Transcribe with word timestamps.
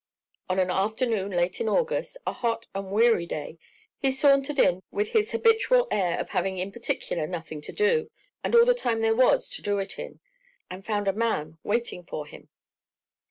On 0.49 0.57
an 0.57 0.71
afternoon 0.71 1.29
late 1.29 1.61
in 1.61 1.69
August, 1.69 2.17
a 2.25 2.33
hot 2.33 2.65
and 2.73 2.89
weary 2.91 3.27
day, 3.27 3.59
he 3.99 4.09
sauntered 4.09 4.57
in 4.57 4.81
with 4.89 5.09
his 5.09 5.31
habitual 5.31 5.87
air 5.91 6.17
of 6.19 6.29
having 6.29 6.57
in 6.57 6.71
particular 6.71 7.27
nothing 7.27 7.61
to 7.61 7.71
do 7.71 8.09
and 8.43 8.55
all 8.55 8.65
the 8.65 8.73
time 8.73 9.01
there 9.01 9.13
was 9.13 9.47
to 9.49 9.61
do 9.61 9.77
it 9.77 9.99
in, 9.99 10.19
and 10.71 10.87
found 10.87 11.07
a 11.07 11.13
man 11.13 11.59
waiting 11.63 12.03
for 12.03 12.25
him. 12.25 12.49